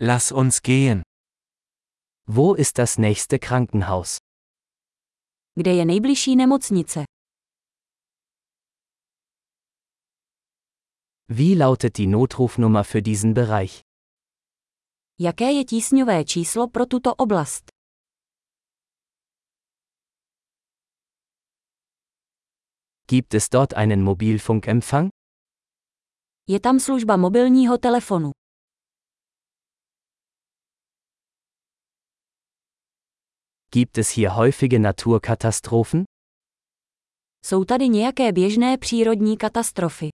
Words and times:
Lass 0.00 0.30
uns 0.30 0.62
gehen. 0.62 1.02
Wo 2.26 2.54
ist 2.54 2.78
das 2.78 2.98
nächste 2.98 3.38
Krankenhaus? 3.40 4.18
Kde 5.54 5.74
je 5.74 5.84
nejbližší 5.84 6.36
nemocnice? 6.36 7.04
Wie 11.28 11.54
lautet 11.54 11.96
die 11.98 12.06
Notrufnummer 12.06 12.84
für 12.84 13.02
diesen 13.02 13.34
Bereich? 13.34 13.80
Jaké 15.20 15.52
je 15.52 15.64
tísňové 15.64 16.24
číslo 16.24 16.68
pro 16.68 16.86
tuto 16.86 17.14
oblast? 17.14 17.70
Gibt 23.10 23.34
es 23.34 23.48
dort 23.50 23.74
einen 23.74 24.02
Mobilfunkempfang? 24.04 25.10
Je 26.46 26.60
tam 26.60 26.80
služba 26.80 27.16
mobilního 27.16 27.78
telefonu. 27.78 28.37
Gibt 33.70 33.98
es 33.98 34.10
hier 34.10 34.30
häufige 34.30 34.78
Naturkatastrophen? 34.78 36.04
Jsou 37.44 37.64
tady 37.64 37.88
nějaké 37.88 38.32
běžné 38.32 38.78
přírodní 38.78 39.36
katastrofy? 39.36 40.08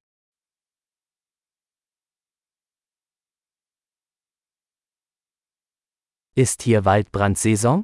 Ist 6.36 6.62
hier 6.62 6.80
Waldbrandsaison? 6.82 7.82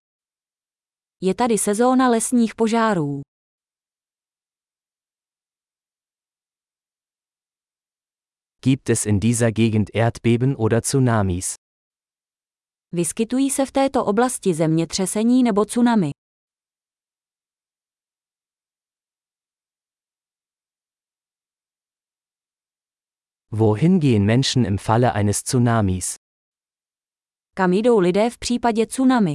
Je 1.20 1.34
tady 1.34 1.58
sezóna 1.58 2.08
lesních 2.08 2.54
požárů. 2.54 3.20
Gibt 8.64 8.90
es 8.90 9.06
in 9.06 9.20
dieser 9.20 9.52
Gegend 9.52 9.90
Erdbeben 9.94 10.56
oder 10.58 10.82
Tsunamis? 10.82 11.59
Vyskytují 12.92 13.50
se 13.50 13.66
v 13.66 13.72
této 13.72 14.04
oblasti 14.04 14.54
zemětřesení 14.54 15.42
nebo 15.42 15.64
tsunami. 15.64 16.10
Wohin 23.50 23.98
gehen 24.00 24.24
Menschen 24.26 24.64
im 24.64 24.78
Falle 24.78 25.12
eines 25.12 25.42
Tsunamis? 25.42 26.14
Kam 27.54 27.72
jdou 27.72 27.98
lidé 27.98 28.30
v 28.30 28.38
případě 28.38 28.86
tsunami? 28.86 29.34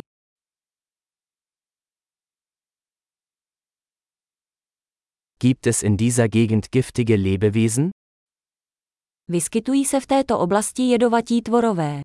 Gibt 5.39 5.67
es 5.67 5.83
in 5.83 5.97
dieser 5.97 6.27
Gegend 6.27 6.69
giftige 6.71 7.15
Lebewesen? 7.15 7.89
Vyskytují 9.27 9.85
se 9.85 9.99
v 9.99 10.08
této 10.08 10.39
oblasti 10.39 10.83
jedovatí 10.83 11.41
tvorové. 11.41 12.02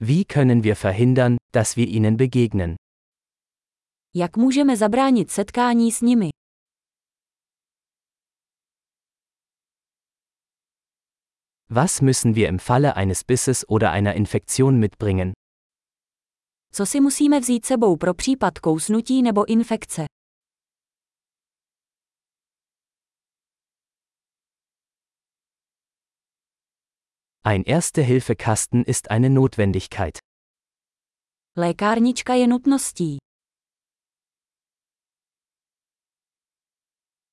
Wie 0.00 0.24
können 0.24 0.64
wir 0.64 0.76
verhindern, 0.76 1.36
dass 1.54 1.76
wir 1.76 1.86
ihnen 1.86 2.16
begegnen? 2.16 2.74
Jak 4.14 4.36
můžeme 4.36 4.76
zabránit 4.76 5.30
setkání 5.30 5.92
s 5.92 6.00
nimi? 6.00 6.28
Was 11.70 12.00
müssen 12.00 12.34
wir 12.34 12.48
im 12.48 12.58
Falle 12.58 12.96
eines 12.96 13.24
Bisses 13.24 13.68
oder 13.68 13.90
einer 13.92 14.14
Infektion 14.14 14.78
mitbringen? 14.78 15.32
Co 16.72 16.86
si 16.86 17.00
musíme 17.00 17.40
vzít 17.40 17.66
sebou 17.66 17.96
pro 17.96 18.14
případ 18.14 18.58
kousnutí 18.58 19.22
nebo 19.22 19.44
infekce? 19.48 20.04
Ein 27.46 27.62
Erste-Hilfe-Kasten 27.62 28.84
ist 28.84 29.10
eine 29.10 29.28
Notwendigkeit. 29.28 30.18
Lékárnička 31.58 32.34
je 32.34 32.46
nutností. 32.46 33.18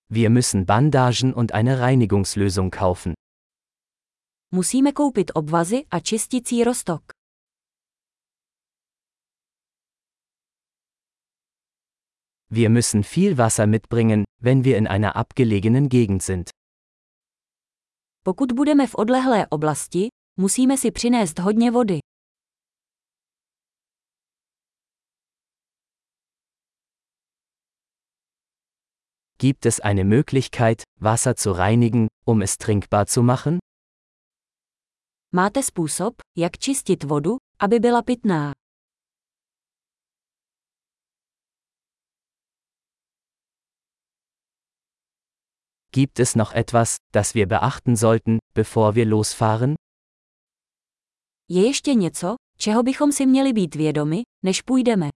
Wir 0.09 0.29
müssen 0.29 0.65
Bandagen 0.65 1.33
und 1.33 1.53
eine 1.53 1.79
Reinigungslösung 1.79 2.71
kaufen. 2.71 3.13
Musíme 4.53 4.91
koupit 4.91 5.33
obvazy 5.35 5.85
a 5.89 5.99
čistící 6.01 6.63
roztok. 6.63 7.11
Wir 12.49 12.69
müssen 12.69 13.05
viel 13.05 13.37
Wasser 13.37 13.65
mitbringen, 13.65 14.25
wenn 14.41 14.65
wir 14.65 14.77
in 14.77 14.87
einer 14.87 15.15
abgelegenen 15.15 15.87
Gegend 15.87 16.21
sind. 16.21 16.51
Pokud 18.23 18.51
budeme 18.51 18.87
v 18.87 18.95
odlehlé 18.95 19.47
oblasti, 19.47 20.07
musíme 20.39 20.77
si 20.77 20.91
přinést 20.91 21.39
hodně 21.39 21.71
vody. 21.71 21.99
Gibt 29.39 29.65
es 29.65 29.79
eine 29.79 30.03
Möglichkeit, 30.03 30.83
Wasser 30.99 31.35
zu 31.35 31.53
reinigen, 31.53 32.07
um 32.25 32.41
es 32.41 32.57
trinkbar 32.57 33.07
zu 33.07 33.23
machen? 33.23 33.57
Máte 35.33 35.63
způsob, 35.63 36.13
jak 36.37 36.57
čistit 36.57 37.03
vodu, 37.03 37.37
aby 37.59 37.79
byla 37.79 38.01
pitná. 38.01 38.51
Gibt 45.93 46.19
es 46.19 46.35
noch 46.35 46.53
etwas, 46.53 46.97
das 47.11 47.35
wir 47.35 47.47
beachten 47.47 47.95
sollten, 47.97 48.39
bevor 48.53 48.95
wir 48.95 49.05
losfahren? 49.05 49.75
Je 51.49 51.67
ještě 51.67 51.93
něco, 51.93 52.35
čeho 52.57 52.83
bychom 52.83 53.11
si 53.11 53.25
měli 53.25 53.53
být 53.53 53.75
vědomi, 53.75 54.21
než 54.45 54.61
půjdeme. 54.61 55.09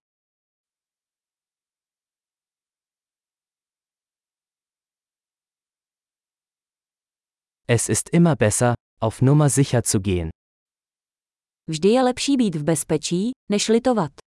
Es 7.68 7.90
ist 7.90 8.10
immer 8.14 8.36
besser, 8.36 8.74
auf 9.02 9.22
Nummer 9.22 9.50
sicher 9.50 9.82
zu 9.84 10.00
gehen. 10.00 10.30
Vždy 11.68 11.90
je 11.90 12.04
lepší 12.04 12.38
být 12.38 12.56
v 12.56 12.64
bezpečí, 12.64 13.32
než 13.52 13.68
litovat. 13.68 14.25